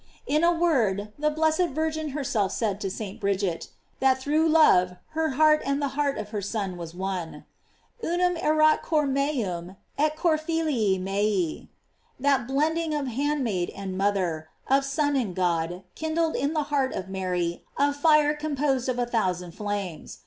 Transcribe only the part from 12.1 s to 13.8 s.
That blending of hand maid